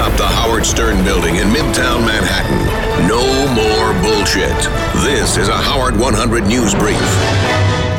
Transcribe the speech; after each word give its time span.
atop 0.00 0.16
the 0.16 0.26
Howard 0.26 0.64
Stern 0.64 1.04
building 1.04 1.36
in 1.36 1.48
Midtown 1.48 2.06
Manhattan. 2.06 3.06
No 3.06 3.20
more 3.52 3.92
bullshit. 4.02 4.56
This 5.04 5.36
is 5.36 5.48
a 5.48 5.56
Howard 5.56 5.94
100 5.98 6.44
News 6.44 6.74
Brief. 6.74 6.96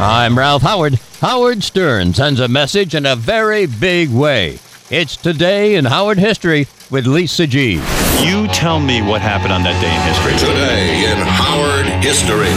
I'm 0.02 0.36
Ralph 0.36 0.64
Howard. 0.64 0.96
Howard 1.20 1.62
Stern 1.62 2.16
sends 2.16 2.40
a 2.40 2.48
message 2.48 2.96
in 2.96 3.06
a 3.06 3.16
very 3.16 3.68
big 3.68 4.10
way. 4.10 4.58
It's 4.90 5.16
today 5.16 5.76
in 5.76 5.86
Howard 5.86 6.18
history 6.18 6.66
with 6.90 7.06
Lisa 7.06 7.46
G. 7.46 7.74
You 8.20 8.48
tell 8.48 8.80
me 8.80 9.04
what 9.04 9.22
happened 9.22 9.54
on 9.54 9.62
that 9.62 9.80
day 9.80 9.94
in 9.94 10.02
history. 10.10 10.34
Today 10.40 11.06
in 11.12 11.18
Howard 11.20 11.86
history 12.02 12.50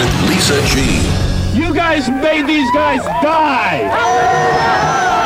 with 0.00 0.10
Lisa 0.30 0.56
G. 0.72 1.04
You 1.54 1.74
guys 1.74 2.08
made 2.08 2.46
these 2.46 2.70
guys 2.72 3.04
die! 3.22 5.17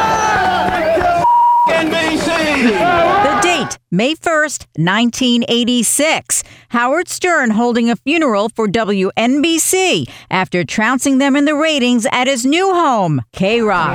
May 3.95 4.15
1st, 4.15 4.69
1986. 4.79 6.43
Howard 6.71 7.11
Stern 7.11 7.51
holding 7.51 7.91
a 7.91 7.97
funeral 7.97 8.49
for 8.49 8.67
WNBC 8.67 10.09
after 10.31 10.65
trouncing 10.65 11.19
them 11.19 11.37
in 11.37 11.45
the 11.45 11.55
ratings 11.55 12.07
at 12.11 12.27
his 12.27 12.47
new 12.47 12.73
home, 12.73 13.21
K 13.35 13.61
Rock. 13.61 13.95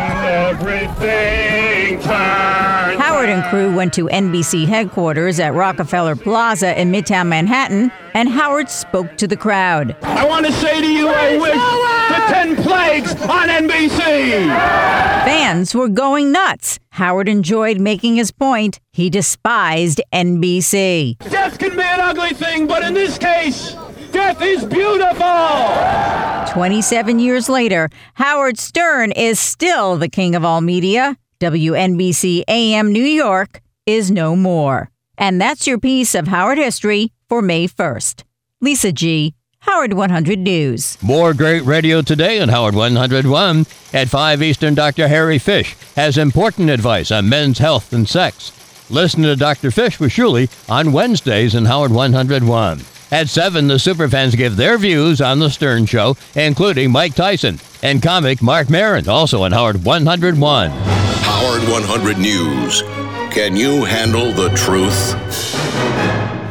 Howard 2.99 3.29
and 3.29 3.43
crew 3.45 3.75
went 3.75 3.91
to 3.95 4.05
NBC 4.05 4.67
headquarters 4.67 5.39
at 5.39 5.55
Rockefeller 5.55 6.15
Plaza 6.15 6.79
in 6.79 6.91
Midtown 6.91 7.25
Manhattan, 7.29 7.91
and 8.13 8.29
Howard 8.29 8.69
spoke 8.69 9.17
to 9.17 9.27
the 9.27 9.35
crowd. 9.35 9.95
I 10.03 10.27
want 10.27 10.45
to 10.45 10.51
say 10.51 10.79
to 10.79 10.87
you, 10.87 11.07
I 11.07 11.37
wish 11.37 11.55
the 11.55 12.33
ten 12.33 12.55
plagues 12.55 13.13
on 13.23 13.47
NBC! 13.49 14.76
Fans 15.57 15.73
were 15.73 15.89
going 15.89 16.31
nuts. 16.31 16.77
Howard 16.91 17.27
enjoyed 17.27 17.79
making 17.79 18.15
his 18.15 18.29
point. 18.29 18.79
He 18.93 19.09
despised 19.09 19.99
NBC. 20.13 21.17
Death 21.31 21.57
can 21.57 21.71
be 21.75 21.81
an 21.81 21.99
ugly 21.99 22.35
thing, 22.35 22.67
but 22.67 22.83
in 22.83 22.93
this 22.93 23.17
case, 23.17 23.75
death 24.11 24.39
is 24.39 24.63
beautiful! 24.65 25.25
27 26.53 27.17
years 27.17 27.49
later, 27.49 27.89
Howard 28.13 28.59
Stern 28.59 29.11
is 29.13 29.39
still 29.39 29.97
the 29.97 30.07
king 30.07 30.35
of 30.35 30.45
all 30.45 30.61
media. 30.61 31.17
WNBC 31.39 32.43
AM 32.47 32.93
New 32.93 33.09
York 33.25 33.61
is 33.87 34.11
no 34.11 34.35
more. 34.35 34.91
And 35.17 35.41
that's 35.41 35.65
your 35.65 35.79
piece 35.79 36.13
of 36.13 36.27
Howard 36.27 36.59
history 36.59 37.11
for 37.29 37.41
May 37.41 37.67
1st. 37.67 38.21
Lisa 38.61 38.91
G., 38.91 39.33
Howard 39.67 39.93
100 39.93 40.39
News. 40.39 40.97
More 41.03 41.33
great 41.33 41.63
radio 41.63 42.01
today 42.01 42.39
on 42.39 42.47
Howard 42.47 42.73
101. 42.73 43.65
At 43.93 44.07
5 44.07 44.41
Eastern, 44.41 44.73
Dr. 44.75 45.09
Harry 45.09 45.37
Fisch 45.37 45.75
has 45.95 46.17
important 46.17 46.69
advice 46.69 47.11
on 47.11 47.27
men's 47.27 47.59
health 47.59 47.91
and 47.91 48.07
sex. 48.07 48.53
Listen 48.89 49.23
to 49.23 49.35
Dr. 49.35 49.69
Fisch 49.69 49.99
with 49.99 50.11
Shuli 50.11 50.49
on 50.69 50.93
Wednesdays 50.93 51.53
in 51.53 51.65
Howard 51.65 51.91
101. 51.91 52.81
At 53.11 53.27
7, 53.27 53.67
the 53.67 53.75
superfans 53.75 54.37
give 54.37 54.55
their 54.55 54.77
views 54.77 55.19
on 55.19 55.39
The 55.39 55.49
Stern 55.49 55.85
Show, 55.85 56.15
including 56.33 56.91
Mike 56.91 57.15
Tyson 57.15 57.59
and 57.83 58.01
comic 58.01 58.41
Marc 58.41 58.69
Maron, 58.69 59.09
also 59.09 59.43
on 59.43 59.51
Howard 59.51 59.83
101. 59.83 60.71
Howard 60.71 61.69
100 61.69 62.17
News. 62.17 62.81
Can 63.33 63.57
you 63.57 63.83
handle 63.83 64.31
the 64.31 64.49
truth? 64.55 65.26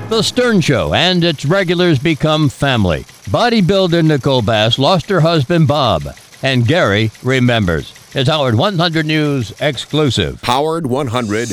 The 0.09 0.23
Stern 0.23 0.61
Show 0.61 0.95
and 0.95 1.25
its 1.25 1.45
regulars 1.45 1.99
become 1.99 2.49
family. 2.49 3.03
Bodybuilder 3.25 4.05
Nicole 4.07 4.41
Bass 4.41 4.79
lost 4.79 5.09
her 5.09 5.21
husband 5.21 5.67
Bob, 5.67 6.07
and 6.45 6.65
Gary 6.65 7.11
remembers. 7.25 7.93
It's 8.15 8.31
Howard 8.31 8.55
100 8.55 9.05
News 9.05 9.53
exclusive. 9.61 10.41
Howard 10.45 10.87
100 10.87 11.49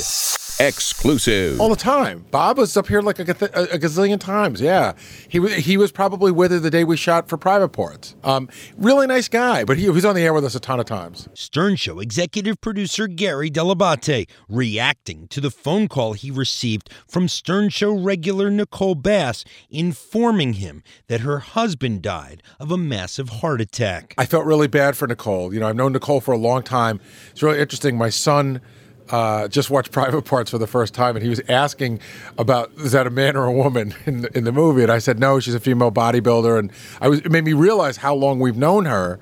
exclusive. 0.59 1.59
all 1.59 1.69
the 1.69 1.75
time. 1.75 2.25
Bob 2.31 2.57
was 2.57 2.75
up 2.77 2.87
here 2.87 3.01
like 3.01 3.19
a, 3.19 3.23
gath- 3.23 3.41
a, 3.41 3.63
a 3.73 3.77
gazillion 3.79 4.19
times. 4.19 4.61
Yeah, 4.61 4.93
he 5.29 5.39
wa- 5.39 5.47
he 5.47 5.77
was 5.77 5.91
probably 5.91 6.31
with 6.31 6.51
her 6.51 6.59
the 6.59 6.69
day 6.69 6.83
we 6.83 6.97
shot 6.97 7.29
for 7.29 7.37
Private 7.37 7.69
Parts. 7.69 8.15
Um, 8.23 8.49
really 8.77 9.07
nice 9.07 9.27
guy, 9.27 9.63
but 9.63 9.77
he, 9.77 9.83
he 9.83 9.89
was 9.89 10.05
on 10.05 10.15
the 10.15 10.21
air 10.21 10.33
with 10.33 10.45
us 10.45 10.55
a 10.55 10.59
ton 10.59 10.79
of 10.79 10.85
times. 10.85 11.27
Stern 11.33 11.75
Show 11.75 11.99
executive 11.99 12.59
producer 12.61 13.07
Gary 13.07 13.49
Dell'Abate 13.49 14.27
reacting 14.49 15.27
to 15.29 15.41
the 15.41 15.51
phone 15.51 15.87
call 15.87 16.13
he 16.13 16.31
received 16.31 16.89
from 17.07 17.27
Stern 17.27 17.69
Show 17.69 17.91
regular 17.93 18.49
Nicole 18.49 18.95
Bass 18.95 19.43
informing 19.69 20.53
him 20.53 20.83
that 21.07 21.21
her 21.21 21.39
husband 21.39 22.01
died 22.01 22.41
of 22.59 22.71
a 22.71 22.77
massive 22.77 23.29
heart 23.29 23.61
attack. 23.61 24.13
I 24.17 24.25
felt 24.25 24.45
really 24.45 24.67
bad 24.67 24.95
for 24.97 25.07
Nicole. 25.07 25.53
You 25.53 25.59
know, 25.59 25.67
I've 25.67 25.75
known 25.75 25.93
Nicole 25.93 26.21
for 26.21 26.31
a 26.33 26.37
long 26.37 26.63
time. 26.63 26.99
It's 27.31 27.43
really 27.43 27.59
interesting. 27.59 27.97
My 27.97 28.09
son 28.09 28.61
uh, 29.09 29.47
just 29.47 29.69
watched 29.69 29.91
Private 29.91 30.23
Parts 30.23 30.51
for 30.51 30.57
the 30.57 30.67
first 30.67 30.93
time, 30.93 31.15
and 31.15 31.23
he 31.23 31.29
was 31.29 31.41
asking 31.49 31.99
about 32.37 32.71
is 32.77 32.91
that 32.93 33.07
a 33.07 33.09
man 33.09 33.35
or 33.35 33.45
a 33.45 33.53
woman 33.53 33.93
in 34.05 34.21
the, 34.21 34.37
in 34.37 34.43
the 34.43 34.51
movie, 34.51 34.83
and 34.83 34.91
I 34.91 34.99
said 34.99 35.19
no, 35.19 35.39
she's 35.39 35.55
a 35.55 35.59
female 35.59 35.91
bodybuilder, 35.91 36.57
and 36.57 36.71
I 37.01 37.07
was 37.09 37.19
it 37.19 37.31
made 37.31 37.43
me 37.43 37.53
realize 37.53 37.97
how 37.97 38.15
long 38.15 38.39
we've 38.39 38.57
known 38.57 38.85
her. 38.85 39.19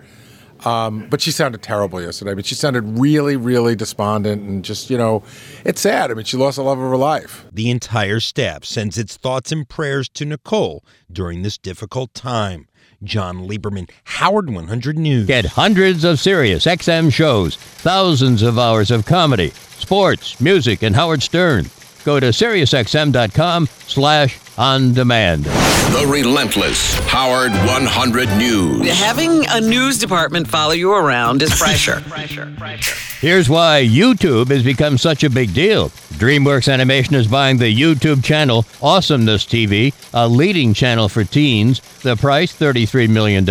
Um, 0.66 1.08
but 1.10 1.22
she 1.22 1.32
sounded 1.32 1.62
terrible 1.62 2.02
yesterday. 2.02 2.32
I 2.32 2.36
mean, 2.36 2.44
she 2.44 2.56
sounded 2.56 3.00
really, 3.00 3.36
really 3.36 3.76
despondent, 3.76 4.44
and 4.44 4.64
just 4.64 4.90
you 4.90 4.98
know, 4.98 5.24
it's 5.66 5.82
sad. 5.82 6.12
I 6.12 6.14
mean, 6.14 6.26
she 6.26 6.38
lost 6.38 6.58
the 6.58 6.64
love 6.64 6.80
of 6.80 6.90
her 6.90 6.98
life. 6.98 7.46
The 7.52 7.70
entire 7.70 8.20
staff 8.20 8.64
sends 8.64 8.98
its 8.98 9.18
thoughts 9.18 9.52
and 9.52 9.68
prayers 9.68 10.08
to 10.10 10.26
Nicole 10.26 10.86
during 11.12 11.42
this 11.42 11.58
difficult 11.58 12.14
time. 12.14 12.68
Jon 13.04 13.48
Leiberman, 13.48 13.90
Howard 14.04 14.50
100 14.50 14.98
News. 14.98 15.26
Get 15.26 15.46
hundreds 15.46 16.04
of 16.04 16.20
Sirius 16.20 16.66
XM 16.66 17.12
shows, 17.12 17.56
thousands 17.56 18.44
of 18.44 18.60
hours 18.60 18.92
of 18.92 19.06
comedy, 19.06 19.50
sports, 19.50 20.40
music, 20.40 20.84
and 20.84 20.96
Howard 20.96 21.24
Stern. 21.24 21.66
Go 22.06 22.20
to 22.20 22.28
SiriusXM.com 22.28 23.68
slash 23.88 24.40
on 24.58 24.94
demand. 24.94 25.48
The 25.92 26.08
relentless 26.08 26.98
Howard 27.10 27.52
100 27.52 28.30
News. 28.38 28.90
Having 28.98 29.46
a 29.50 29.60
news 29.60 30.00
department 30.00 30.48
follow 30.48 30.72
you 30.72 30.94
around 30.94 31.42
is 31.42 31.50
pressure. 31.54 32.00
pressure, 32.08 32.50
pressure. 32.58 32.96
Here's 33.20 33.50
why 33.50 33.86
YouTube 33.86 34.48
has 34.52 34.64
become 34.64 34.98
such 34.98 35.26
a 35.26 35.30
big 35.30 35.54
deal. 35.54 35.90
DreamWorks 36.14 36.72
Animation 36.72 37.16
is 37.16 37.28
buying 37.28 37.58
the 37.58 37.66
YouTube 37.66 38.24
channel 38.24 38.66
Awesomeness 38.82 39.46
TV, 39.46 39.94
a 40.14 40.30
leading 40.30 40.74
channel 40.74 41.10
for 41.10 41.26
teens. 41.26 41.82
The 42.04 42.16
price, 42.16 42.58
$33 42.58 43.10
million. 43.10 43.48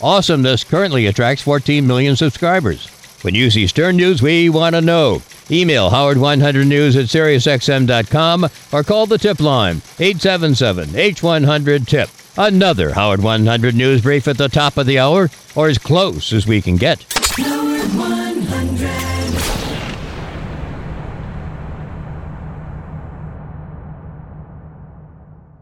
Awesomeness 0.00 0.62
currently 0.62 1.06
attracts 1.06 1.42
14 1.42 1.84
million 1.84 2.14
subscribers. 2.14 2.88
When 3.24 3.34
you 3.34 3.50
see 3.50 3.66
Stern 3.66 3.96
News, 3.96 4.20
we 4.20 4.50
want 4.50 4.74
to 4.74 4.82
know. 4.82 5.22
Email 5.50 5.88
Howard100News 5.88 6.94
at 6.94 7.06
SiriusXM.com 7.06 8.46
or 8.70 8.82
call 8.82 9.06
the 9.06 9.16
tip 9.16 9.40
line 9.40 9.76
877-H100-TIP. 9.76 12.10
Another 12.36 12.92
Howard 12.92 13.22
100 13.22 13.74
News 13.74 14.02
brief 14.02 14.28
at 14.28 14.36
the 14.36 14.50
top 14.50 14.76
of 14.76 14.84
the 14.84 14.98
hour 14.98 15.30
or 15.54 15.68
as 15.68 15.78
close 15.78 16.34
as 16.34 16.46
we 16.46 16.60
can 16.60 16.76
get. 16.76 17.23